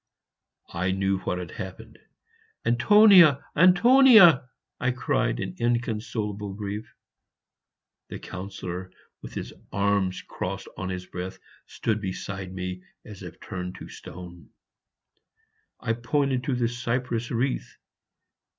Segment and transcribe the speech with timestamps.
[0.73, 1.99] I knew what had happened.
[2.65, 3.45] "Antonia!
[3.55, 6.91] Antonia!" I cried, in inconsolabie grief.
[8.07, 8.91] The Councillor,
[9.21, 14.49] with his arms crossed on his breast, stood beside me, as if turned into stone.
[15.79, 17.77] I pointed to the cypress wreath.